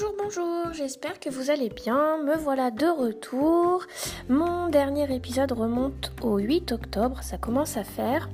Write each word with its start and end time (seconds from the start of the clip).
Bonjour, 0.00 0.14
bonjour, 0.16 0.72
j'espère 0.72 1.20
que 1.20 1.28
vous 1.28 1.50
allez 1.50 1.68
bien. 1.68 2.22
Me 2.22 2.34
voilà 2.36 2.70
de 2.70 2.86
retour. 2.86 3.84
Mon 4.28 4.68
dernier 4.68 5.14
épisode 5.14 5.52
remonte 5.52 6.12
au 6.22 6.38
8 6.38 6.72
octobre, 6.72 7.22
ça 7.22 7.36
commence 7.36 7.76
à 7.76 7.84
faire. 7.84 8.30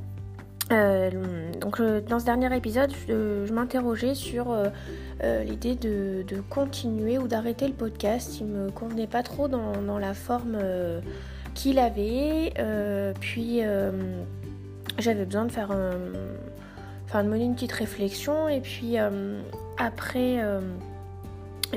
Euh, 0.71 1.10
donc 1.60 1.81
dans 1.81 2.21
ce 2.21 2.24
dernier 2.24 2.54
épisode, 2.56 2.92
je, 3.08 3.53
m'interrogeais 3.53 4.15
sur 4.15 4.53
euh, 4.53 4.69
euh, 5.24 5.42
l'idée 5.42 5.74
de, 5.74 6.24
continuer 6.51 7.19
ou 7.19 7.26
d'arrêter 7.26 7.67
le 7.67 7.74
podcast. 7.74 8.38
Il 8.40 8.46
me 8.46 8.71
convenait 8.71 9.08
pas 9.08 9.24
trop 9.24 9.48
dans, 9.48 9.98
la 9.98 10.14
forme 10.14 10.58
qu'il 11.54 11.80
avait. 11.80 12.53
puis 13.21 13.62
j'avais 14.98 15.24
besoin 15.24 15.46
de 15.46 15.53
faire 15.53 15.71
enfin 17.06 17.24
de 17.24 17.28
mener 17.28 17.45
une 17.45 17.55
petite 17.55 17.73
réflexion 17.73 18.48
et 18.48 18.60
puis 18.60 18.96
après 19.78 20.38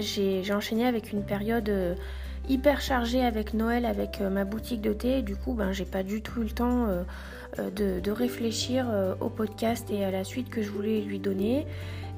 j'ai 0.01 0.53
enchaîné 0.53 0.85
avec 0.85 1.11
une 1.11 1.23
période 1.23 1.69
euh, 1.69 1.95
hyper 2.47 2.81
chargée 2.81 3.21
avec 3.21 3.53
Noël, 3.53 3.85
avec 3.85 4.21
euh, 4.21 4.29
ma 4.29 4.45
boutique 4.45 4.81
de 4.81 4.93
thé. 4.93 5.21
du 5.21 5.35
coup, 5.35 5.53
ben, 5.53 5.71
j'ai 5.71 5.85
pas 5.85 6.03
du 6.03 6.21
tout 6.21 6.41
eu 6.41 6.45
le 6.45 6.51
temps 6.51 6.87
euh, 6.87 8.01
de, 8.01 8.11
réfléchir 8.11 8.87
au 9.19 9.29
podcast 9.29 9.89
et 9.91 10.03
à 10.03 10.11
la 10.11 10.23
suite 10.23 10.49
que 10.49 10.61
je 10.61 10.69
voulais 10.69 11.01
lui 11.01 11.19
donner. 11.19 11.65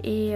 Et, 0.04 0.36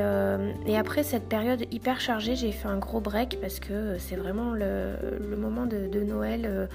après 0.78 1.04
cette 1.04 1.28
période 1.28 1.66
hyper 1.72 2.00
chargée, 2.00 2.36
j'ai 2.36 2.52
fait 2.52 2.68
un 2.68 2.78
gros 2.78 3.00
break 3.00 3.40
parce 3.42 3.60
que 3.60 3.98
c'est 3.98 4.16
vraiment 4.16 4.52
le, 4.54 5.36
moment 5.38 5.66
de, 5.66 6.04
Noël. 6.04 6.70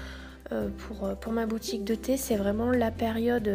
pour, 0.77 1.15
pour, 1.19 1.31
ma 1.31 1.45
boutique 1.45 1.83
de 1.83 1.95
thé, 1.95 2.17
c'est 2.17 2.35
vraiment 2.35 2.71
la 2.71 2.91
période 2.91 3.49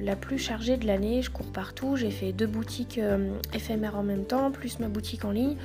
la 0.00 0.16
plus 0.16 0.38
chargée 0.38 0.76
de 0.76 0.86
l'année. 0.86 1.22
Je 1.22 1.30
cours 1.30 1.52
partout, 1.52 1.96
j'ai 1.96 2.10
fait 2.10 2.32
deux 2.32 2.46
boutiques 2.46 3.00
éphémères 3.54 3.96
en 3.96 4.02
même 4.02 4.24
temps, 4.24 4.50
plus 4.50 4.80
ma 4.80 4.88
boutique 4.88 5.24
en 5.24 5.30
ligne. 5.30 5.56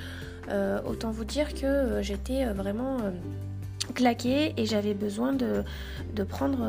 Euh, 0.48 0.80
autant 0.86 1.10
vous 1.10 1.24
dire 1.24 1.54
que 1.54 1.64
euh, 1.64 2.02
j'étais 2.02 2.44
euh, 2.44 2.52
vraiment 2.52 2.98
claquée 3.94 4.54
et 4.56 4.66
j'avais 4.66 4.94
besoin 4.94 5.32
de, 5.32 5.64
prendre 6.28 6.64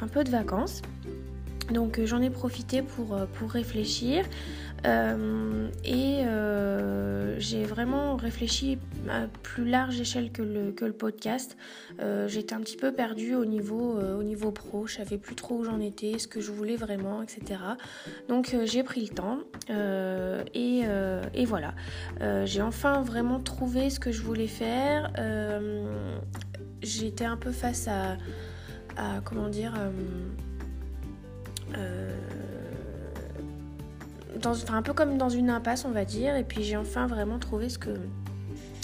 un 0.00 0.08
peu 0.08 0.24
de 0.24 0.30
vacances. 0.30 0.82
Donc 1.72 2.00
j'en 2.04 2.22
ai 2.22 2.30
profité 2.30 2.82
pour, 2.82 3.16
pour 3.34 3.50
réfléchir. 3.50 4.24
Euh, 4.86 5.68
et 5.84 6.24
euh, 6.24 7.38
j'ai 7.38 7.64
vraiment 7.64 8.16
réfléchi 8.16 8.78
à 9.08 9.26
plus 9.42 9.68
large 9.68 10.00
échelle 10.00 10.30
que 10.30 10.42
le, 10.42 10.72
que 10.72 10.84
le 10.84 10.92
podcast. 10.92 11.56
Euh, 12.00 12.28
j'étais 12.28 12.54
un 12.54 12.60
petit 12.60 12.76
peu 12.76 12.92
perdue 12.92 13.34
au 13.34 13.44
niveau, 13.44 13.98
au 13.98 14.22
niveau 14.22 14.50
pro, 14.50 14.86
je 14.86 14.96
savais 14.96 15.18
plus 15.18 15.34
trop 15.34 15.56
où 15.56 15.64
j'en 15.64 15.80
étais, 15.80 16.18
ce 16.18 16.28
que 16.28 16.40
je 16.40 16.52
voulais 16.52 16.76
vraiment, 16.76 17.22
etc. 17.22 17.60
Donc 18.28 18.54
j'ai 18.64 18.82
pris 18.82 19.00
le 19.00 19.08
temps 19.08 19.38
et, 20.54 20.82
et, 21.34 21.44
voilà. 21.44 21.74
j'ai 22.44 22.62
enfin 22.62 23.02
vraiment 23.02 23.40
trouvé 23.40 23.90
ce 23.90 24.00
que 24.00 24.12
je 24.12 24.22
voulais 24.22 24.46
faire. 24.46 25.12
J'étais 26.82 27.24
un 27.24 27.36
peu 27.36 27.52
face 27.52 27.88
à 27.88 28.16
comment 29.24 29.48
dire 29.48 29.74
un 34.70 34.82
peu 34.82 34.92
comme 34.92 35.18
dans 35.18 35.28
une 35.28 35.50
impasse, 35.50 35.84
on 35.84 35.90
va 35.90 36.04
dire. 36.04 36.36
Et 36.36 36.44
puis 36.44 36.62
j'ai 36.62 36.76
enfin 36.76 37.06
vraiment 37.06 37.38
trouvé 37.38 37.68
ce 37.68 37.78
que, 37.78 37.90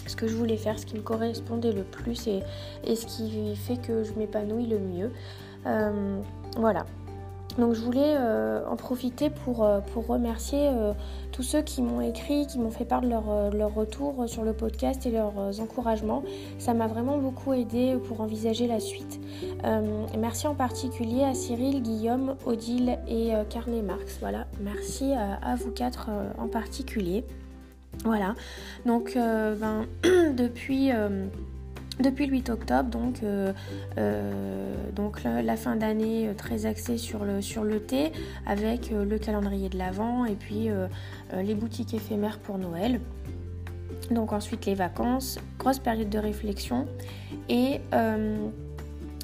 ce 0.07 0.17
que 0.17 0.27
je 0.27 0.37
voulais 0.37 0.57
faire, 0.57 0.79
ce 0.79 0.87
qui 0.87 0.97
me 0.97 1.03
correspondait 1.03 1.73
le 1.73 1.83
plus 1.83 2.27
et, 2.27 2.43
et 2.85 2.97
ce 2.97 3.07
qui 3.07 3.57
fait 3.57 3.77
que 3.77 4.05
je 4.05 4.13
m'épanouis 4.15 4.67
le 4.67 4.79
mieux. 4.79 5.11
Euh, 5.67 6.21
voilà. 6.57 6.85
Donc 7.59 7.75
je 7.75 7.81
voulais 7.81 8.15
euh, 8.17 8.67
en 8.67 8.77
profiter 8.77 9.31
pour, 9.31 9.65
euh, 9.65 9.81
remercier 9.95 10.69
euh, 10.69 10.93
tous 11.33 11.43
ceux 11.43 11.63
qui 11.63 11.83
m'ont 11.83 12.01
écrit, 12.01 12.47
qui 12.47 12.59
m'ont 12.59 12.71
fait 12.71 12.85
part 12.85 13.01
de 13.01 13.09
leur, 13.09 13.25
retour 13.75 14.29
sur 14.29 14.45
le 14.45 14.53
podcast 14.53 15.07
et 15.07 15.11
leurs 15.11 15.61
encouragements. 15.61 16.23
Ça 16.59 16.75
m'a 16.75 16.87
vraiment 16.87 17.19
beaucoup 17.19 17.53
aidé 17.53 17.97
pour 18.07 18.21
envisager 18.21 18.67
la 18.67 18.81
suite. 18.81 19.21
merci 20.19 20.47
en 20.47 20.55
particulier 20.55 21.25
à 21.25 21.35
Cyril, 21.35 21.83
Guillaume, 21.83 22.37
Odile 22.45 22.99
et 23.09 23.33
Carnet 23.51 23.83
Marx. 23.83 24.19
Voilà, 24.21 24.47
merci 24.61 25.13
à, 25.13 25.35
à 25.35 25.57
vous 25.57 25.71
quatre 25.71 26.11
en 26.39 26.49
particulier. 26.49 27.25
Voilà, 28.05 28.35
donc 28.85 29.15
ben, 29.17 29.87
depuis 30.37 30.91
depuis 32.01 32.27
le 32.27 32.33
8 32.33 32.51
octobre, 32.51 32.91
donc, 32.91 33.23
euh, 33.23 33.53
euh, 33.99 35.43
la, 35.43 35.57
fin 35.57 35.77
d'année 35.77 36.29
euh, 36.29 36.35
très 36.35 36.67
axée 36.67 36.99
sur 36.99 37.25
le, 37.25 37.41
sur 37.41 37.63
le 37.65 37.81
thé, 37.81 38.13
avec 38.47 38.91
le 38.91 39.19
calendrier 39.19 39.69
de 39.69 39.79
l'Avent 39.79 40.25
et 40.25 40.35
puis 40.35 40.69
les 41.35 41.55
boutiques 41.55 41.95
éphémères 41.95 42.39
pour 42.39 42.59
Noël. 42.59 43.01
Donc 44.11 44.33
ensuite 44.33 44.67
les 44.67 44.75
vacances, 44.75 45.39
grosse 45.59 45.79
période 45.79 46.11
de 46.11 46.19
réflexion. 46.19 46.87
Et 47.49 47.81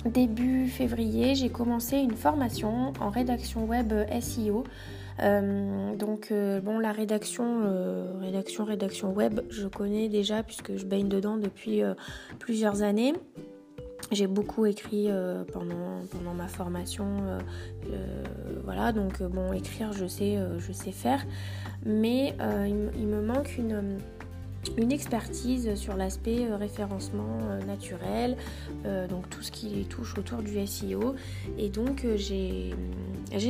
début 0.07 0.69
février, 0.69 1.35
j'ai 1.35 1.51
commencé 1.51 1.97
une 1.99 2.17
formation 2.17 2.93
en 3.01 3.11
rédaction 3.11 3.67
web 3.67 3.93
SEO. 4.21 4.65
Euh, 5.23 5.95
donc 5.97 6.29
euh, 6.31 6.61
bon 6.61 6.79
la 6.79 6.93
rédaction, 6.93 7.63
euh, 7.65 8.13
rédaction, 8.21 8.65
rédaction 8.65 9.13
web, 9.13 9.41
je 9.51 9.69
connais 9.69 10.09
déjà 10.09 10.43
puisque 10.43 10.77
je 10.77 10.87
baigne 10.87 11.09
dedans 11.09 11.37
depuis 11.37 11.83
plusieurs 12.39 12.83
années. 12.83 13.15
J'ai 14.13 14.27
beaucoup 14.27 14.67
écrit 14.67 15.09
pendant, 15.53 16.01
pendant 16.11 16.35
ma 16.35 16.49
formation, 16.49 17.07
voilà, 18.65 18.93
donc 18.93 19.23
bon, 19.23 19.53
écrire, 19.53 19.93
je 19.93 20.07
sais, 20.07 20.37
je 20.59 20.73
sais 20.73 20.91
faire, 20.91 21.25
mais 21.85 22.35
il, 22.67 23.07
me 23.07 23.21
manque 23.21 23.57
une, 23.57 23.99
une 24.77 24.93
expertise 24.93 25.75
sur 25.75 25.97
l'aspect 25.97 26.47
euh, 26.47 26.57
référencement 26.57 27.39
euh, 27.43 27.63
naturel, 27.63 28.37
euh, 28.85 29.07
donc 29.07 29.29
tout 29.31 29.43
ce 29.43 29.51
qui 29.51 29.85
touche 29.85 30.17
autour 30.19 30.43
du 30.43 30.67
SEO. 30.67 31.15
Et 31.59 31.69
donc 31.69 32.07
j'ai 32.17 32.73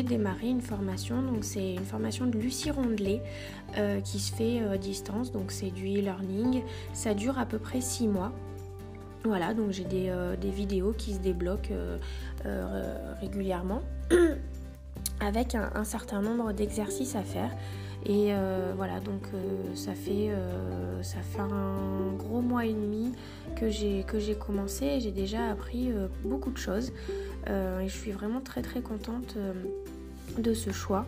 démarré 0.02 0.48
une 0.48 0.60
formation, 0.60 1.22
donc 1.22 1.44
c'est 1.44 1.74
une 1.74 1.84
formation 1.84 2.26
de 2.26 2.38
Lucie 2.38 2.70
Rondelet 2.70 3.22
qui 4.04 4.18
se 4.18 4.34
fait 4.34 4.60
à 4.60 4.76
distance, 4.76 5.32
donc 5.32 5.52
c'est 5.52 5.70
du 5.70 5.86
e-learning. 5.86 6.62
Ça 6.92 7.14
dure 7.14 7.38
à 7.38 7.46
peu 7.46 7.58
près 7.58 7.80
6 7.80 8.08
mois. 8.08 8.32
Voilà, 9.24 9.54
donc 9.54 9.70
j'ai 9.70 9.84
des, 9.84 10.50
vidéos 10.50 10.92
qui 10.92 11.14
se 11.14 11.18
débloquent 11.18 11.74
régulièrement 13.20 13.82
avec 15.20 15.54
un 15.54 15.84
certain 15.84 16.20
nombre 16.20 16.52
d'exercices 16.52 17.14
à 17.14 17.22
faire. 17.22 17.50
Et 18.06 18.28
euh, 18.30 18.72
voilà, 18.76 18.98
donc 19.00 19.22
euh, 19.34 19.74
ça, 19.74 19.94
fait, 19.94 20.30
euh, 20.30 21.02
ça 21.02 21.20
fait 21.20 21.40
un 21.40 22.12
gros 22.16 22.40
mois 22.40 22.64
et 22.64 22.72
demi 22.72 23.12
que 23.56 23.68
j'ai, 23.68 24.04
commencé 24.38 24.86
et 24.86 25.00
j'ai 25.00 25.10
déjà 25.10 25.50
appris 25.50 25.92
beaucoup 26.24 26.50
de 26.50 26.56
choses. 26.56 26.92
et 27.46 27.88
je 27.88 27.92
suis 27.92 28.12
vraiment 28.12 28.40
très 28.40 28.62
très 28.62 28.80
contente 28.80 29.36
de 30.38 30.54
ce 30.54 30.70
choix. 30.70 31.04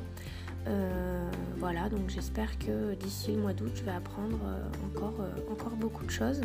voilà, 1.59 1.89
donc 1.89 2.09
j'espère 2.09 2.59
que 2.59 2.95
d'ici 2.95 3.33
le 3.33 3.41
mois 3.41 3.55
d'août, 3.55 3.73
je 3.75 3.85
vais 3.85 3.93
apprendre 3.93 4.39
encore, 4.87 5.15
encore 5.51 5.77
beaucoup 5.77 6.05
de 6.05 6.11
choses. 6.11 6.43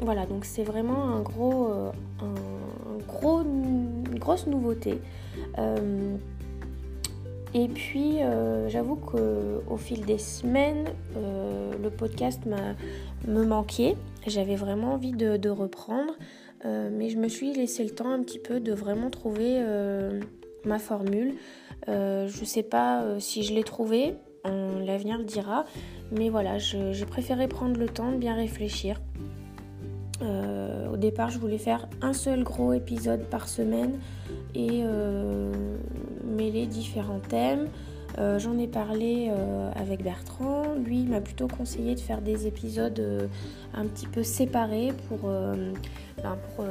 voilà, 0.00 0.26
donc 0.26 0.44
c'est 0.44 0.64
vraiment 0.64 1.16
un 1.16 1.22
gros, 1.22 1.72
gros, 3.08 3.42
une 3.42 4.18
grosse 4.18 4.46
nouveauté. 4.46 5.00
Et 7.54 7.68
puis, 7.68 8.20
euh, 8.20 8.68
j'avoue 8.68 8.96
qu'au 8.96 9.76
fil 9.76 10.04
des 10.04 10.18
semaines, 10.18 10.88
euh, 11.16 11.72
le 11.80 11.88
podcast 11.88 12.42
me 13.28 13.44
manquait. 13.44 13.96
J'avais 14.26 14.56
vraiment 14.56 14.94
envie 14.94 15.12
de, 15.12 15.48
reprendre, 15.48 16.14
euh, 16.64 16.90
mais 16.92 17.10
je 17.10 17.16
me 17.16 17.28
suis 17.28 17.52
laissé 17.52 17.84
le 17.84 17.90
temps 17.90 18.10
un 18.10 18.22
petit 18.22 18.40
peu 18.40 18.58
de 18.58 18.72
vraiment 18.72 19.08
trouver 19.08 19.62
ma 20.64 20.80
formule. 20.80 21.34
je 21.86 22.40
ne 22.40 22.44
sais 22.44 22.64
pas 22.64 23.04
si 23.20 23.44
je 23.44 23.54
l'ai 23.54 23.62
trouvée, 23.64 24.14
l'avenir 24.44 25.18
le 25.18 25.24
dira, 25.24 25.64
mais 26.10 26.30
voilà, 26.30 26.58
j'ai 26.58 27.06
préféré 27.06 27.46
prendre 27.46 27.78
le 27.78 27.88
temps 27.88 28.10
de 28.10 28.16
bien 28.16 28.34
réfléchir. 28.34 29.00
au 30.20 30.96
départ, 30.96 31.30
je 31.30 31.38
voulais 31.38 31.58
faire 31.58 31.86
un 32.02 32.14
seul 32.14 32.42
gros 32.42 32.72
épisode 32.72 33.24
par 33.26 33.48
semaine 33.48 34.00
et 34.54 34.82
mêler 36.34 36.66
différents 36.66 37.20
thèmes. 37.20 37.68
Euh, 38.18 38.38
j'en 38.38 38.56
ai 38.58 38.68
parlé 38.68 39.28
euh, 39.30 39.70
avec 39.74 40.02
Bertrand. 40.02 40.74
Lui 40.74 41.02
m'a 41.04 41.20
plutôt 41.20 41.48
conseillé 41.48 41.94
de 41.94 42.00
faire 42.00 42.20
des 42.20 42.46
épisodes 42.46 42.98
euh, 43.00 43.26
un 43.74 43.86
petit 43.86 44.06
peu 44.06 44.22
séparés 44.22 44.92
pour, 45.08 45.28
ben, 45.28 46.38
pour, 46.54 46.64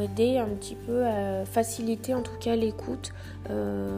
aider 0.00 0.38
un 0.38 0.48
petit 0.48 0.74
peu 0.74 1.06
à 1.06 1.44
faciliter 1.44 2.14
en 2.14 2.22
tout 2.22 2.36
cas 2.40 2.56
l'écoute. 2.56 3.12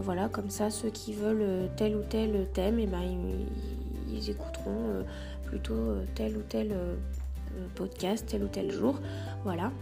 voilà, 0.03 0.29
comme 0.29 0.51
ça, 0.51 0.69
ceux 0.71 0.91
qui 0.91 1.15
veulent 1.15 1.71
tel 1.77 1.97
ou 1.97 2.03
tel 2.03 2.47
thème, 2.53 2.79
et 2.79 2.83
eh 2.83 2.87
ben, 2.87 3.01
ils, 3.01 4.15
ils 4.15 4.31
écouteront 4.31 5.05
plutôt 5.45 5.95
tel 6.15 6.37
ou 6.37 6.43
tel 6.47 6.75
podcast, 7.75 8.27
tel 8.29 8.45
ou 8.45 8.49
tel 8.49 8.71
jour. 8.71 9.01
Voilà. 9.45 9.73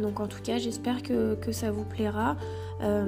Donc 0.00 0.20
en 0.20 0.28
tout 0.28 0.40
cas, 0.42 0.58
j'espère 0.58 1.02
que, 1.02 1.36
ça 1.52 1.70
vous 1.70 1.84
plaira. 1.84 2.36
Euh, 2.80 3.06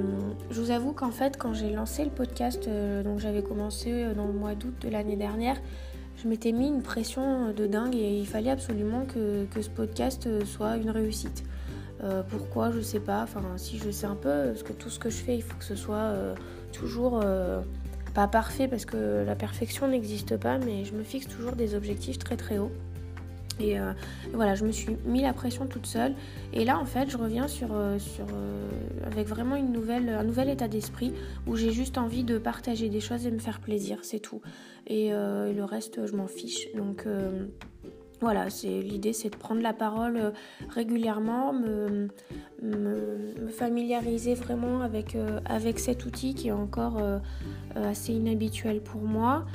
je 0.49 0.61
vous 0.61 0.71
avoue 0.71 0.91
qu'en 0.91 1.11
fait, 1.11 1.37
quand 1.37 1.53
j'ai 1.53 1.71
lancé 1.71 2.03
le 2.03 2.09
podcast, 2.09 2.67
euh, 2.67 3.03
donc 3.03 3.19
j'avais 3.19 3.41
commencé 3.41 3.91
euh, 3.91 4.13
dans 4.13 4.27
le 4.27 4.33
mois 4.33 4.53
d'août 4.53 4.73
de 4.81 4.89
l'année 4.89 5.15
dernière, 5.15 5.55
je 6.17 6.27
m'étais 6.27 6.51
mis 6.51 6.67
une 6.67 6.81
pression 6.81 7.51
de 7.53 7.67
dingue 7.67 7.95
et 7.95 8.19
il 8.19 8.27
fallait 8.27 8.51
absolument 8.51 9.05
que, 9.05 9.47
ce 9.59 9.69
podcast 9.69 10.27
soit 10.45 10.77
une 10.77 10.91
réussite. 10.91 11.43
pourquoi 12.29 12.71
je 12.71 12.81
sais 12.81 12.99
pas, 12.99 13.23
enfin 13.23 13.41
si 13.57 13.79
je 13.79 13.89
sais 13.89 14.05
un 14.05 14.15
peu, 14.15 14.47
parce 14.47 14.61
que 14.61 14.73
tout 14.73 14.89
ce 14.89 14.99
que 14.99 15.09
je 15.09 15.17
fais 15.17 15.35
il 15.35 15.41
faut 15.41 15.57
que 15.57 15.63
ce 15.63 15.75
soit 15.75 16.13
toujours 16.73 17.23
pas 18.13 18.27
parfait 18.27 18.67
parce 18.67 18.85
que 18.85 19.23
la 19.25 19.35
perfection 19.35 19.87
n'existe 19.87 20.37
pas, 20.37 20.59
mais 20.59 20.85
je 20.85 20.93
me 20.93 21.01
fixe 21.01 21.27
toujours 21.27 21.53
des 21.53 21.73
objectifs 21.73 22.19
très 22.19 22.37
très 22.37 22.59
hauts. 22.59 22.71
Et 23.61 23.79
euh, 23.79 23.93
voilà, 24.33 24.55
je 24.55 24.65
me 24.65 24.71
suis 24.71 24.95
mis 25.05 25.21
la 25.21 25.33
pression 25.33 25.67
toute 25.67 25.85
seule. 25.85 26.13
Et 26.53 26.65
là, 26.65 26.79
en 26.79 26.85
fait, 26.85 27.09
je 27.09 27.17
reviens 27.17 27.47
sur, 27.47 27.69
euh, 27.71 27.99
sur 27.99 28.25
euh, 28.33 28.67
avec 29.05 29.27
vraiment 29.27 29.55
une 29.55 29.71
nouvelle, 29.71 30.09
un 30.09 30.23
nouvel 30.23 30.49
état 30.49 30.67
d'esprit 30.67 31.13
où 31.47 31.55
j'ai 31.55 31.71
juste 31.71 31.97
envie 31.97 32.23
de 32.23 32.37
partager 32.37 32.89
des 32.89 32.99
choses 32.99 33.25
et 33.27 33.31
me 33.31 33.39
faire 33.39 33.59
plaisir, 33.59 33.99
c'est 34.01 34.19
tout. 34.19 34.41
Et, 34.87 35.11
le 35.11 35.63
reste, 35.63 36.05
je 36.05 36.15
m'en 36.15 36.27
fiche. 36.27 36.73
Donc 36.75 37.05
voilà, 38.19 38.47
l'idée, 38.63 39.13
c'est 39.13 39.29
de 39.29 39.35
prendre 39.35 39.61
la 39.61 39.73
parole 39.73 40.33
régulièrement, 40.69 41.53
me, 41.53 42.09
me, 42.61 43.47
familiariser 43.49 44.33
vraiment 44.33 44.81
avec, 44.81 45.15
avec 45.45 45.79
cet 45.79 46.05
outil 46.05 46.33
qui 46.33 46.49
est 46.49 46.53
encore 46.53 46.99
assez 47.75 48.13
inhabituel 48.13 48.81
pour 48.81 49.01
moi 49.01 49.45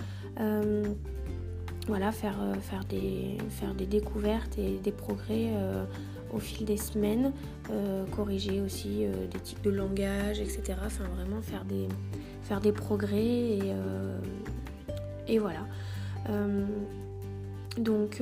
voilà, 1.87 2.11
faire, 2.13 2.37
euh, 2.43 2.55
faire, 2.55 2.85
des, 2.85 3.39
faire 3.49 3.75
des 3.75 3.87
découvertes 3.87 4.59
et 4.59 4.79
des 4.83 4.93
progrès 4.93 5.51
euh, 5.53 5.85
au 6.33 6.39
fil 6.39 6.67
des 6.67 6.77
semaines, 6.77 7.33
euh, 7.71 8.05
corriger 8.07 8.61
aussi 8.61 9.05
des 9.31 9.39
types 9.39 9.63
de 9.63 9.71
langage, 9.71 10.41
etc. 10.41 10.75
Enfin, 10.85 11.05
vraiment 11.17 11.41
faire 11.41 11.65
des, 11.65 11.89
faire 12.43 12.61
des 12.61 12.73
progrès 12.73 13.25
et, 13.25 13.73
et 15.29 15.39
voilà. 15.39 15.61
donc, 17.79 18.21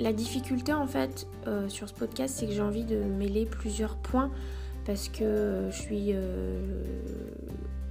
la 0.00 0.12
difficulté 0.12 0.72
en 0.72 0.86
fait 0.86 1.28
sur 1.68 1.88
ce 1.88 1.94
podcast, 1.94 2.34
c'est 2.38 2.46
que 2.46 2.52
j'ai 2.52 2.62
envie 2.62 2.84
de 2.84 2.96
mêler 2.96 3.44
plusieurs 3.44 3.96
points 3.96 4.30
parce 4.86 5.08
que 5.08 5.68
je 5.70 5.76
suis 5.76 6.14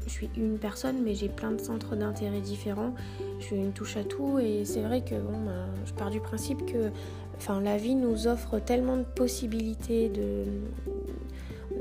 je 0.06 0.12
suis 0.12 0.30
une 0.38 0.58
personne, 0.58 1.02
mais 1.04 1.16
j'ai 1.16 1.30
plein 1.30 1.52
de 1.52 1.60
centres 1.60 1.96
d'intérêt 1.96 2.42
différents. 2.42 2.94
Je 3.40 3.46
suis 3.46 3.56
une 3.56 3.74
touche 3.74 3.98
à 3.98 4.04
tout 4.04 4.40
et 4.40 4.64
c'est 4.66 4.82
vrai 4.82 5.02
que 5.02 5.16
bon, 5.16 5.46
bah, 5.46 5.66
je 5.86 5.94
pars 5.94 6.10
du 6.10 6.20
principe 6.20 6.66
que 6.66 6.92
enfin, 7.38 7.60
la 7.62 7.78
vie 7.78 7.96
nous 7.96 8.28
offre 8.28 8.60
tellement 8.60 8.98
de 8.98 9.04
possibilités, 9.04 10.10
de... 10.10 10.46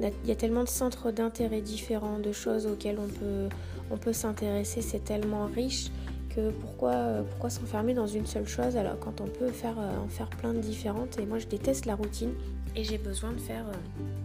il 0.00 0.28
y 0.28 0.32
a 0.32 0.36
tellement 0.36 0.64
de 0.64 0.68
centres 0.68 1.10
d'intérêt 1.10 1.60
différents, 1.60 2.18
de 2.18 2.32
choses 2.32 2.66
auxquelles 2.66 2.98
on 2.98 3.08
peut, 3.08 3.48
on 3.90 3.96
peut 3.96 4.12
s'intéresser, 4.12 4.82
c'est 4.82 5.04
tellement 5.04 5.46
riche 5.46 5.90
que 6.34 6.50
pourquoi, 6.50 7.22
pourquoi 7.30 7.50
s'enfermer 7.50 7.94
dans 7.94 8.08
une 8.08 8.26
seule 8.26 8.48
chose 8.48 8.76
alors 8.76 8.98
quand 8.98 9.20
on 9.20 9.28
peut 9.28 9.52
faire, 9.52 9.76
en 9.78 10.08
faire 10.08 10.28
plein 10.30 10.52
de 10.52 10.58
différentes? 10.58 11.18
Et 11.18 11.26
moi 11.26 11.38
je 11.38 11.46
déteste 11.46 11.86
la 11.86 11.94
routine 11.94 12.32
et 12.74 12.82
j'ai 12.82 12.98
besoin 12.98 13.32
de 13.32 13.38
faire, 13.38 13.64
de 13.66 14.23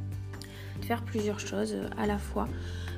faire 0.90 1.04
plusieurs 1.04 1.40
choses 1.40 1.76
à 2.00 2.08
la 2.08 2.18
fois. 2.18 2.48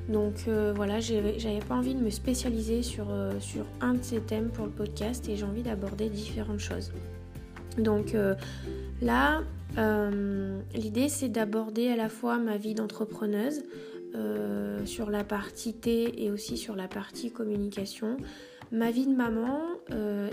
Donc 0.07 0.45
euh, 0.47 0.71
voilà, 0.73 1.01
j'avais 1.01 1.59
pas 1.67 1.75
envie 1.75 1.93
de 1.93 1.99
me 1.99 2.09
spécialiser 2.09 2.83
sur, 2.83 3.07
euh, 3.09 3.37
sur 3.41 3.65
un 3.81 3.95
de 3.95 4.01
ces 4.01 4.21
thèmes 4.21 4.49
pour 4.49 4.65
le 4.65 4.71
podcast 4.71 5.27
et 5.27 5.35
j'ai 5.35 5.43
envie 5.43 5.61
d'aborder 5.61 6.07
différentes 6.07 6.59
choses. 6.59 6.93
Donc 7.77 8.15
euh, 8.15 8.33
là, 9.01 9.41
l'idée 10.73 11.09
c'est 11.09 11.27
d'aborder 11.27 11.89
à 11.89 11.97
la 11.97 12.07
fois 12.07 12.37
ma 12.37 12.55
vie 12.55 12.75
d'entrepreneuse 12.75 13.63
sur 14.85 15.09
la 15.09 15.23
partie 15.23 15.73
T 15.73 16.25
et 16.25 16.31
aussi 16.31 16.57
sur 16.57 16.75
la 16.75 16.87
partie 16.87 17.31
communication, 17.31 18.17
ma 18.71 18.91
vie 18.91 19.05
de 19.05 19.15
maman 19.15 19.61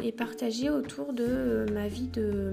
et 0.02 0.10
partager 0.10 0.70
autour 0.70 1.12
de 1.12 1.66
ma 1.72 1.86
vie 1.86 2.08
de, 2.08 2.50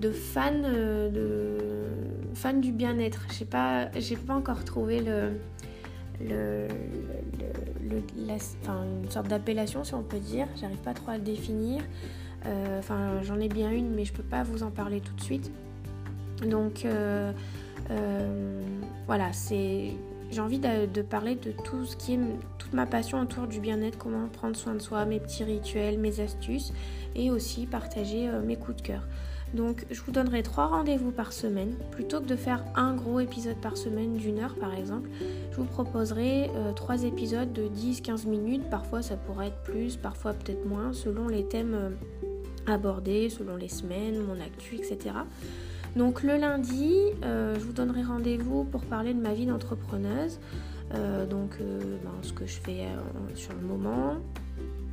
de 0.00 0.10
fan, 0.10 0.62
de, 0.62 1.58
fan 2.34 2.60
du 2.60 2.72
bien-être. 2.72 3.26
Je 3.36 3.44
pas, 3.44 3.90
j'ai 3.98 4.16
pas 4.16 4.34
encore 4.34 4.64
trouvé 4.64 5.00
le 5.00 5.32
le, 6.20 6.68
une 8.22 9.10
sorte 9.10 9.28
d'appellation 9.28 9.84
si 9.84 9.94
on 9.94 10.02
peut 10.02 10.18
dire. 10.18 10.46
J'arrive 10.60 10.78
pas 10.78 10.94
trop 10.94 11.10
à 11.10 11.16
le 11.16 11.22
définir. 11.22 11.82
Euh, 12.46 12.78
enfin, 12.78 13.22
j'en 13.22 13.38
ai 13.40 13.48
bien 13.48 13.70
une, 13.70 13.90
mais 13.94 14.04
je 14.04 14.12
peux 14.12 14.22
pas 14.22 14.42
vous 14.42 14.62
en 14.62 14.70
parler 14.70 15.00
tout 15.00 15.14
de 15.14 15.20
suite. 15.20 15.50
Donc 16.46 16.84
euh, 16.84 17.32
euh, 17.90 18.62
voilà, 19.06 19.32
c'est 19.32 19.92
j'ai 20.30 20.40
envie 20.40 20.58
de, 20.58 21.02
parler 21.02 21.36
de 21.36 21.52
tout 21.64 21.86
ce 21.86 21.96
qui 21.96 22.14
est 22.14 22.20
toute 22.58 22.74
ma 22.74 22.84
passion 22.84 23.18
autour 23.20 23.46
du 23.46 23.60
bien-être, 23.60 23.96
comment 23.96 24.28
prendre 24.28 24.56
soin 24.56 24.74
de 24.74 24.78
soi, 24.78 25.06
mes 25.06 25.20
petits 25.20 25.42
rituels, 25.42 25.98
mes 25.98 26.20
astuces 26.20 26.74
et 27.16 27.30
aussi 27.30 27.66
partager 27.66 28.28
mes 28.44 28.56
coups 28.56 28.76
de 28.76 28.82
cœur. 28.82 29.08
Donc 29.54 29.86
je 29.90 30.00
vous 30.02 30.12
donnerai 30.12 30.42
trois 30.42 30.66
rendez-vous 30.66 31.10
par 31.10 31.32
semaine. 31.32 31.74
Plutôt 31.90 32.20
que 32.20 32.26
de 32.26 32.36
faire 32.36 32.64
un 32.74 32.94
gros 32.94 33.20
épisode 33.20 33.56
par 33.56 33.76
semaine 33.76 34.16
d'une 34.16 34.38
heure 34.38 34.54
par 34.54 34.74
exemple, 34.74 35.08
je 35.50 35.56
vous 35.56 35.64
proposerai 35.64 36.50
euh, 36.54 36.72
trois 36.72 37.04
épisodes 37.04 37.52
de 37.52 37.68
10-15 37.68 38.26
minutes. 38.26 38.68
Parfois 38.70 39.02
ça 39.02 39.16
pourrait 39.16 39.48
être 39.48 39.62
plus, 39.62 39.96
parfois 39.96 40.34
peut-être 40.34 40.66
moins, 40.66 40.92
selon 40.92 41.28
les 41.28 41.44
thèmes 41.44 41.74
euh, 41.74 41.90
abordés, 42.66 43.30
selon 43.30 43.56
les 43.56 43.68
semaines, 43.68 44.22
mon 44.22 44.40
actu, 44.40 44.76
etc. 44.76 44.98
Donc 45.96 46.22
le 46.22 46.36
lundi, 46.36 46.94
euh, 47.24 47.54
je 47.54 47.64
vous 47.64 47.72
donnerai 47.72 48.02
rendez-vous 48.02 48.64
pour 48.64 48.82
parler 48.82 49.14
de 49.14 49.20
ma 49.20 49.32
vie 49.32 49.46
d'entrepreneuse. 49.46 50.38
donc 51.30 51.58
ben, 51.60 52.10
ce 52.22 52.32
que 52.32 52.46
je 52.46 52.60
fais 52.60 52.86
sur 53.34 53.52
le 53.52 53.60
moment, 53.60 54.18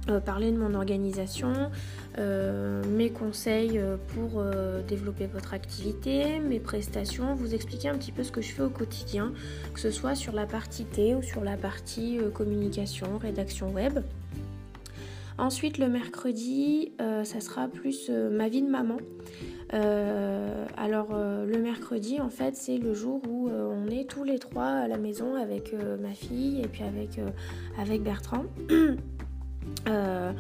euh, 0.08 0.20
parler 0.20 0.52
de 0.52 0.58
mon 0.58 0.76
organisation, 0.76 1.72
euh, 2.20 2.84
mes 2.92 3.10
conseils 3.10 3.80
euh, 3.80 3.98
pour 4.14 4.44
développer 4.88 5.26
votre 5.26 5.56
activité, 5.56 6.40
mes 6.40 6.60
prestations, 6.60 7.34
vous 7.34 7.56
expliquer 7.56 7.90
un 7.90 7.98
petit 7.98 8.12
peu 8.12 8.24
ce 8.24 8.32
que 8.32 8.42
je 8.42 8.52
fais 8.52 8.62
au 8.62 8.70
quotidien, 8.70 9.34
que 9.74 9.80
ce 9.80 9.90
soit 9.90 10.14
sur 10.14 10.34
la 10.34 10.46
partie 10.46 10.86
T 10.86 11.16
ou 11.16 11.24
sur 11.24 11.44
la 11.44 11.58
partie 11.58 12.20
communication, 12.34 13.18
rédaction 13.18 13.72
web. 13.72 14.00
Ensuite, 15.38 15.80
le 15.80 15.90
mercredi, 15.90 16.94
ça 17.00 17.42
sera 17.42 17.68
plus 17.68 18.10
ma 18.10 18.48
vie 18.48 18.62
de 18.62 18.70
maman. 18.70 18.98
alors, 19.72 21.10
le 21.12 21.58
mercredi, 21.58 22.22
en 22.22 22.30
fait, 22.30 22.56
c'est 22.56 22.78
le 22.78 22.94
jour 22.94 23.22
où 23.28 23.50
on 23.50 23.88
est 23.88 24.10
tous 24.10 24.24
les 24.24 24.40
trois 24.40 24.68
à 24.68 24.88
la 24.88 24.98
maison 24.98 25.36
avec 25.36 25.74
ma 26.02 26.14
fille 26.14 26.62
et 26.62 26.68
puis 26.68 26.84
avec, 26.84 27.20
avec 27.78 28.02
Bertrand. 28.02 28.46
Euh, 29.88 30.32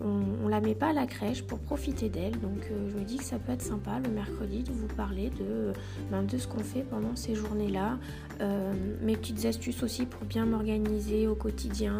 on, 0.00 0.48
la 0.48 0.60
met 0.60 0.74
pas 0.74 0.88
à 0.88 0.92
la 0.92 1.06
crèche 1.06 1.42
pour 1.42 1.58
profiter 1.58 2.08
d'elle. 2.08 2.38
Donc 2.40 2.68
euh, 2.70 2.90
je 2.90 2.98
me 2.98 3.04
dis 3.04 3.16
que 3.16 3.24
ça 3.24 3.38
peut 3.38 3.52
être 3.52 3.62
sympa 3.62 3.98
le 4.04 4.10
mercredi 4.10 4.62
de 4.62 4.72
vous 4.72 4.88
parler 4.88 5.30
de, 5.30 5.72
ben, 6.10 6.22
de 6.22 6.36
ce 6.36 6.46
qu'on 6.46 6.62
fait 6.62 6.82
pendant 6.82 7.16
ces 7.16 7.34
journées-là. 7.34 7.98
Euh, 8.40 8.72
mes 9.02 9.16
petites 9.16 9.44
astuces 9.46 9.82
aussi 9.82 10.06
pour 10.06 10.24
bien 10.26 10.46
m'organiser 10.46 11.26
au 11.26 11.34
quotidien, 11.34 11.94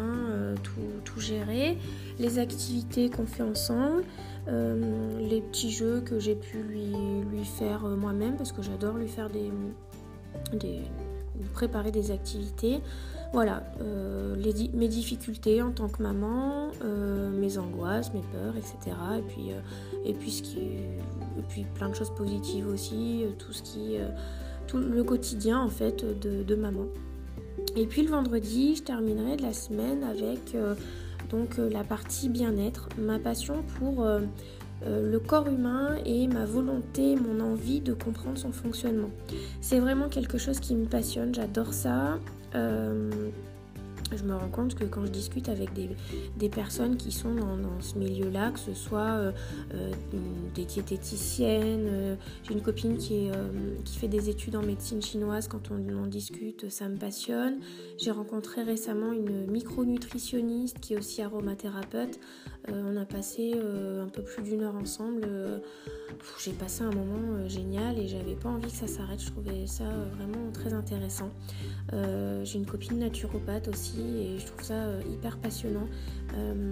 tout, 1.03 1.19
gérer. 1.19 1.77
Les 2.19 2.39
activités 2.39 3.09
qu'on 3.09 3.25
fait 3.25 3.43
ensemble. 3.43 4.03
les 4.47 5.41
petits 5.41 5.71
jeux 5.71 6.01
que 6.01 6.19
j'ai 6.19 6.35
pu 6.35 6.61
lui, 6.61 6.91
lui 7.31 7.45
faire 7.45 7.87
moi-même 7.87 8.35
parce 8.35 8.51
que 8.51 8.61
j'adore 8.61 8.97
lui 8.97 9.07
faire 9.07 9.29
des, 9.29 9.51
des 10.53 10.81
préparer 11.53 11.91
des 11.91 12.11
activités. 12.11 12.81
Voilà, 13.35 13.63
euh, 13.81 14.37
mes 14.73 14.87
difficultés 14.87 15.61
en 15.61 15.71
tant 15.71 15.89
que 15.89 16.01
maman, 16.01 16.69
euh, 16.85 17.29
mes 17.29 17.57
angoisses, 17.57 18.13
mes 18.13 18.21
peurs, 18.21 18.55
etc. 18.55 18.95
Et 19.17 19.21
puis, 19.23 19.51
euh, 19.51 20.05
et 20.05 20.13
puis, 20.13 21.65
plein 21.75 21.89
de 21.89 21.95
choses 21.95 22.11
positives 22.15 22.65
aussi, 22.65 23.25
tout 23.37 23.51
ce 23.51 23.61
qui, 23.61 23.97
tout 24.67 24.77
le 24.77 25.03
quotidien 25.03 25.59
en 25.59 25.67
fait 25.67 26.05
de, 26.05 26.55
maman. 26.55 26.85
Et 27.75 27.85
puis 27.87 28.03
le 28.03 28.09
vendredi, 28.09 28.77
je 28.77 28.83
terminerai 28.83 29.35
la 29.35 29.51
semaine 29.51 30.05
avec 30.05 30.55
donc 31.29 31.57
la 31.57 31.83
partie 31.83 32.29
bien-être, 32.29 32.87
ma 32.97 33.19
passion 33.19 33.63
pour 33.79 34.07
le 34.85 35.19
corps 35.19 35.49
humain 35.49 35.97
et 36.05 36.29
ma 36.29 36.45
volonté, 36.45 37.17
mon 37.17 37.41
envie 37.41 37.81
de 37.81 37.91
comprendre 37.91 38.37
son 38.37 38.53
fonctionnement. 38.53 39.09
C'est 39.59 39.79
vraiment 39.81 40.07
quelque 40.07 40.37
chose 40.37 40.61
qui 40.61 40.73
me 40.73 40.85
passionne, 40.85 41.35
j'adore 41.35 41.73
ça. 41.73 42.17
Euh, 42.55 43.29
je 44.15 44.23
me 44.23 44.35
rends 44.35 44.49
compte 44.49 44.75
que 44.75 44.83
quand 44.83 45.03
je 45.03 45.11
discute 45.11 45.49
avec 45.49 45.71
des, 45.73 46.49
personnes 46.49 46.95
qui 46.95 47.11
sont 47.11 47.33
dans, 47.33 47.81
ce 47.81 47.97
milieu-là, 47.97 48.51
que 48.51 48.59
ce 48.59 48.75
soit 48.75 48.99
euh, 48.99 49.31
euh, 49.73 49.91
des 50.53 50.63
diététiciennes, 50.63 52.17
j'ai 52.43 52.53
une 52.53 52.61
copine 52.61 52.97
qui, 52.97 53.29
qui, 53.83 53.97
fait 53.97 54.07
des 54.07 54.29
études 54.29 54.55
en 54.55 54.61
médecine 54.61 55.01
chinoise, 55.01 55.47
quand 55.47 55.71
on 55.71 56.03
en 56.03 56.05
discute, 56.05 56.69
ça 56.69 56.87
me 56.87 56.97
passionne. 56.97 57.59
J'ai 57.97 58.11
rencontré 58.11 58.61
récemment 58.61 59.11
une 59.11 59.47
micronutritionniste 59.47 60.79
qui 60.79 60.93
est 60.93 60.97
aussi 60.97 61.23
aromathérapeute. 61.23 62.19
On 62.71 62.97
a 62.97 63.05
passé 63.05 63.53
un 63.53 64.07
peu 64.07 64.21
plus 64.23 64.43
d'une 64.43 64.61
heure 64.63 64.75
ensemble. 64.75 65.27
j'ai 66.43 66.51
passé 66.51 66.83
un 66.83 66.91
moment 66.91 67.47
génial 67.47 67.99
et 67.99 68.07
j'avais 68.07 68.35
pas 68.35 68.49
envie 68.49 68.71
que 68.71 68.77
ça 68.77 68.87
s'arrête. 68.87 69.21
Je 69.21 69.31
trouvais 69.31 69.67
ça 69.67 69.85
vraiment 70.17 70.51
très 70.51 70.73
intéressant. 70.73 71.29
Euh, 71.93 72.43
j'ai 72.43 72.57
une 72.57 72.65
copine 72.65 72.99
naturopathe 72.99 73.67
aussi 73.67 74.01
et 74.01 74.39
je 74.39 74.45
trouve 74.45 74.63
ça 74.63 74.73
euh, 74.73 75.01
hyper 75.11 75.37
passionnant. 75.37 75.87
Euh, 76.35 76.71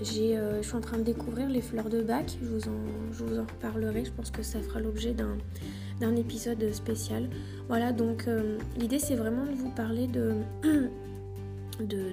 je 0.00 0.62
suis 0.62 0.76
en 0.76 0.80
train 0.80 0.98
de 0.98 1.02
découvrir 1.02 1.48
les 1.48 1.60
fleurs 1.60 1.88
de 1.88 2.02
bac. 2.02 2.36
Je 2.42 2.46
vous 2.46 2.68
en, 2.68 3.12
je 3.12 3.24
vous 3.24 3.38
en 3.38 3.42
reparlerai. 3.42 4.04
Je 4.04 4.10
pense 4.10 4.30
que 4.30 4.42
ça 4.42 4.60
fera 4.60 4.80
l'objet 4.80 5.14
d'un 5.14 6.16
épisode 6.16 6.72
spécial. 6.72 7.28
Voilà, 7.68 7.92
donc 7.92 8.28
l'idée 8.76 8.98
c'est 8.98 9.14
vraiment 9.14 9.44
de 9.44 9.52
vous 9.52 9.70
parler 9.70 10.08
de, 10.08 10.34
de, 11.80 12.12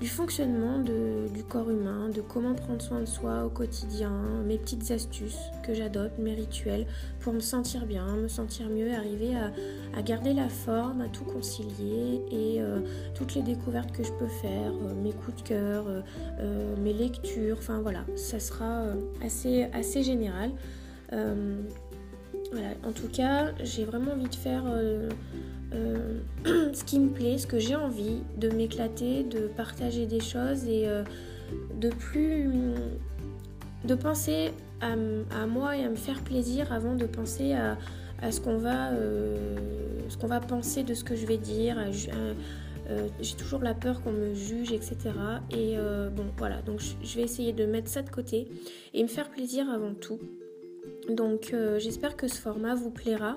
du 0.00 0.08
fonctionnement 0.08 0.78
du 0.80 1.42
corps 1.44 1.70
humain, 1.70 2.10
de 2.10 2.20
comment 2.20 2.54
prendre 2.54 2.82
soin 2.82 3.00
de 3.00 3.06
soi 3.06 3.44
au 3.44 3.48
quotidien, 3.48 4.12
mes 4.44 4.58
petites 4.58 4.90
astuces 4.90 5.38
que 5.62 5.72
j'adopte, 5.72 6.18
mes 6.18 6.34
rituels 6.34 6.86
pour 7.20 7.32
me 7.32 7.40
sentir 7.40 7.86
bien, 7.86 8.16
me 8.16 8.28
sentir 8.28 8.68
mieux, 8.68 8.92
arriver 8.92 9.34
à, 9.94 10.02
garder 10.02 10.34
la 10.34 10.48
forme, 10.48 11.00
à 11.00 11.08
tout 11.08 11.24
concilier 11.24 12.20
et 12.30 12.60
euh, 12.60 12.80
toutes 13.14 13.34
les 13.34 13.42
découvertes 13.42 13.90
que 13.92 14.04
je 14.04 14.12
peux 14.12 14.28
faire, 14.28 14.72
euh, 14.72 14.94
mes 15.02 15.12
coups 15.12 15.42
de 15.42 15.48
cœur, 15.48 15.86
euh, 15.88 16.76
mes 16.76 16.92
lectures, 16.92 17.56
enfin 17.58 17.80
voilà, 17.80 18.04
ça 18.14 18.38
sera 18.38 18.84
assez, 19.24 19.64
assez 19.72 20.02
général. 20.02 20.50
voilà. 21.10 22.68
En 22.84 22.92
tout 22.92 23.08
cas, 23.08 23.52
j'ai 23.62 23.84
vraiment 23.84 24.12
envie 24.12 24.28
de 24.28 24.34
faire 24.34 24.64
euh, 25.76 26.20
ce 26.72 26.84
qui 26.84 26.98
me 26.98 27.10
plaît, 27.10 27.38
ce 27.38 27.46
que 27.46 27.58
j'ai 27.58 27.76
envie, 27.76 28.22
de 28.36 28.48
m'éclater, 28.48 29.22
de 29.22 29.46
partager 29.46 30.06
des 30.06 30.20
choses 30.20 30.64
et 30.64 30.88
euh, 30.88 31.04
de 31.80 31.90
plus. 31.90 32.50
de 33.84 33.94
penser 33.94 34.52
à, 34.80 34.96
moi 35.46 35.76
et 35.76 35.84
à 35.84 35.88
me 35.88 35.96
faire 35.96 36.20
plaisir 36.22 36.72
avant 36.72 36.94
de 36.94 37.06
penser 37.06 37.52
à, 37.52 37.78
euh, 38.22 38.26
ce 38.30 38.40
qu'on 40.16 40.26
va 40.26 40.40
penser 40.40 40.82
de 40.82 40.94
ce 40.94 41.04
que 41.04 41.14
je 41.14 41.26
vais 41.26 41.38
dire. 41.38 41.76
j'ai 43.20 43.36
toujours 43.36 43.62
la 43.62 43.74
peur 43.74 44.02
qu'on 44.02 44.12
me 44.12 44.34
juge, 44.34 44.72
etc. 44.72 44.96
Et 45.50 45.76
bon, 46.16 46.26
voilà, 46.36 46.62
donc 46.62 46.80
je 47.02 47.16
vais 47.16 47.22
essayer 47.22 47.52
de 47.52 47.66
mettre 47.66 47.88
ça 47.88 48.02
de 48.02 48.10
côté 48.10 48.48
et 48.94 49.02
me 49.02 49.08
faire 49.08 49.30
plaisir 49.30 49.68
avant 49.70 49.94
tout. 49.94 50.20
Donc 51.08 51.54
j'espère 51.78 52.16
que 52.16 52.28
ce 52.28 52.40
format 52.40 52.74
vous 52.74 52.90
plaira. 52.90 53.36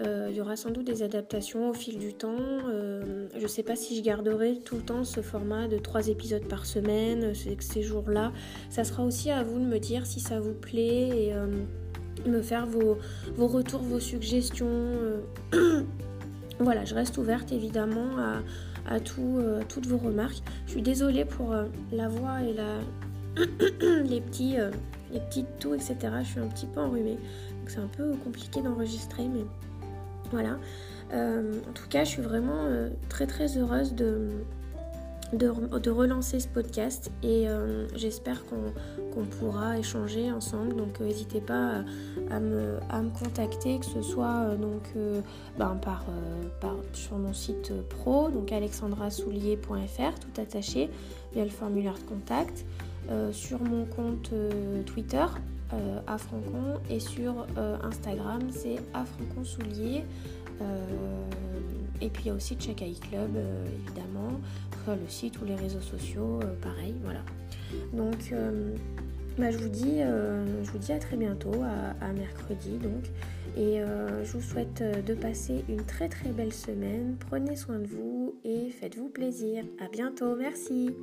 Euh, 0.00 0.28
il 0.30 0.36
y 0.36 0.40
aura 0.40 0.56
sans 0.56 0.70
doute 0.70 0.84
des 0.84 1.02
adaptations 1.02 1.70
au 1.70 1.74
fil 1.74 1.98
du 1.98 2.14
temps. 2.14 2.36
Euh, 2.68 3.26
je 3.36 3.42
ne 3.42 3.48
sais 3.48 3.62
pas 3.62 3.74
si 3.74 3.96
je 3.96 4.02
garderai 4.02 4.58
tout 4.64 4.76
le 4.76 4.82
temps 4.82 5.04
ce 5.04 5.20
format 5.22 5.66
de 5.66 5.78
trois 5.78 6.08
épisodes 6.08 6.46
par 6.46 6.66
semaine, 6.66 7.32
ces, 7.34 7.82
jours-là. 7.82 8.32
Ça 8.70 8.84
sera 8.84 9.02
aussi 9.02 9.30
à 9.30 9.42
vous 9.42 9.58
de 9.58 9.64
me 9.64 9.78
dire 9.78 10.06
si 10.06 10.20
ça 10.20 10.38
vous 10.38 10.54
plaît 10.54 11.26
et 11.26 11.34
euh, 11.34 11.46
me 12.26 12.42
faire 12.42 12.66
vos, 12.66 12.98
retours, 13.38 13.82
vos 13.82 14.00
suggestions. 14.00 14.94
voilà, 16.60 16.84
je 16.84 16.94
reste 16.94 17.18
ouverte 17.18 17.50
évidemment 17.50 18.18
à, 18.86 19.00
toutes 19.00 19.86
vos 19.86 19.98
remarques. 19.98 20.42
Je 20.66 20.72
suis 20.72 20.82
désolée 20.82 21.24
pour 21.24 21.54
la 21.92 22.08
voix 22.08 22.38
et 22.42 22.54
les 24.04 24.20
petits 24.20 24.56
les 25.12 25.20
petites 25.20 25.58
toux, 25.58 25.74
etc. 25.74 25.96
Je 26.22 26.28
suis 26.28 26.40
un 26.40 26.48
petit 26.48 26.66
peu 26.66 26.80
enrhumée. 26.80 27.18
Donc 27.60 27.68
c'est 27.68 27.80
un 27.80 27.88
peu 27.88 28.14
compliqué 28.24 28.62
d'enregistrer, 28.62 29.26
mais 29.28 29.44
voilà. 30.30 30.58
Euh, 31.12 31.60
en 31.68 31.72
tout 31.72 31.88
cas, 31.88 32.04
je 32.04 32.10
suis 32.10 32.22
vraiment 32.22 32.64
euh, 32.66 32.90
très 33.08 33.26
très 33.26 33.56
heureuse 33.56 33.94
de, 33.94 34.30
relancer 35.90 36.40
ce 36.40 36.48
podcast 36.48 37.10
et 37.22 37.48
euh, 37.48 37.86
j'espère 37.94 38.44
qu'on 38.46 39.24
pourra 39.24 39.78
échanger 39.78 40.30
ensemble. 40.30 40.76
Donc 40.76 41.00
n'hésitez 41.00 41.40
pas 41.40 41.82
à, 42.30 42.40
me, 42.40 42.78
contacter, 43.18 43.78
que 43.78 43.86
ce 43.86 44.02
soit 44.02 44.54
donc, 44.56 44.94
ben, 45.58 45.76
par, 45.82 46.04
par, 46.60 46.76
sur 46.92 47.18
mon 47.18 47.32
site 47.32 47.72
pro, 47.88 48.28
donc 48.28 48.52
alexandrasoulier.fr, 48.52 50.18
tout 50.20 50.40
attaché, 50.40 50.90
via 51.32 51.44
le 51.44 51.50
formulaire 51.50 51.94
de 51.94 52.08
contact, 52.08 52.64
sur 53.32 53.62
mon 53.62 53.84
compte 53.84 54.32
Twitter 54.86 55.24
euh, 55.74 56.00
à 56.06 56.16
Francon 56.16 56.80
et 56.88 56.98
sur 56.98 57.46
euh, 57.58 57.76
Instagram 57.82 58.40
c'est 58.50 58.78
à 58.94 59.04
Francon 59.04 59.44
Soulier. 59.44 60.02
Euh, 60.62 60.86
et 62.00 62.08
puis 62.08 62.24
il 62.24 62.28
y 62.28 62.30
a 62.30 62.34
aussi 62.34 62.56
Check 62.56 62.78
Club 62.78 63.36
évidemment, 63.84 64.40
le 64.86 65.08
site 65.08 65.38
ou 65.42 65.44
les 65.44 65.56
réseaux 65.56 65.80
sociaux, 65.80 66.40
pareil, 66.62 66.94
voilà. 67.04 67.20
Donc 67.92 68.32
bah, 69.36 69.50
je, 69.50 69.58
vous 69.58 69.68
dis, 69.68 69.98
je 69.98 70.70
vous 70.70 70.78
dis 70.78 70.92
à 70.92 70.98
très 70.98 71.16
bientôt, 71.16 71.52
à, 72.00 72.12
mercredi 72.12 72.78
donc. 72.78 73.10
Et 73.56 73.80
je 74.24 74.32
vous 74.32 74.40
souhaite 74.40 74.82
de 75.04 75.14
passer 75.14 75.64
une 75.68 75.84
très 75.84 76.08
très 76.08 76.30
belle 76.30 76.52
semaine. 76.52 77.16
Prenez 77.28 77.56
soin 77.56 77.80
de 77.80 77.86
vous 77.86 78.36
et 78.44 78.70
faites-vous 78.70 79.08
plaisir. 79.08 79.64
À 79.84 79.88
bientôt, 79.88 80.36
merci. 80.36 80.94